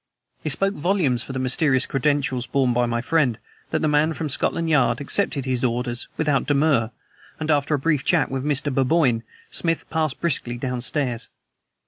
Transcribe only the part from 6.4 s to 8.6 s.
demur, and, after a brief chat with